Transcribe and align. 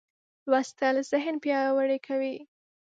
لوستل 0.49 0.95
ذهن 1.11 1.35
پیاوړی 1.43 1.99
کوي. 2.07 2.35